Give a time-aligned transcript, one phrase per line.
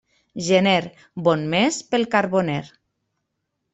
[0.45, 0.79] Gener,
[1.29, 2.61] bon mes pel carboner.